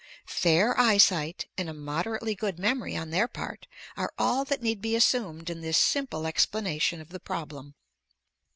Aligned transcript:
Fair 0.25 0.75
eyesight 0.79 1.45
and 1.59 1.69
a 1.69 1.75
moderately 1.75 2.33
good 2.33 2.57
memory 2.57 2.97
on 2.97 3.11
their 3.11 3.27
part 3.27 3.67
are 3.95 4.11
all 4.17 4.43
that 4.43 4.59
need 4.63 4.81
be 4.81 4.95
assumed 4.95 5.47
in 5.47 5.61
this 5.61 5.77
simple 5.77 6.25
explanation 6.25 6.99
of 6.99 7.09
the 7.09 7.19
problem." 7.19 7.75